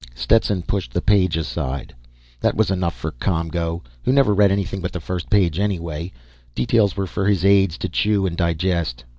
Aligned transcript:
Stetson 0.15 0.63
pushed 0.63 0.93
the 0.93 0.99
page 1.03 1.37
aside. 1.37 1.93
That 2.39 2.55
was 2.55 2.71
enough 2.71 2.95
for 2.95 3.11
ComGO, 3.11 3.81
who 4.03 4.11
never 4.11 4.33
read 4.33 4.51
anything 4.51 4.81
but 4.81 4.91
the 4.93 4.99
first 4.99 5.29
page 5.29 5.59
anyway. 5.59 6.11
Details 6.55 6.97
were 6.97 7.05
for 7.05 7.27
his 7.27 7.45
aides 7.45 7.77
to 7.77 7.87
chew 7.87 8.25
and 8.25 8.35
digest. 8.35 9.05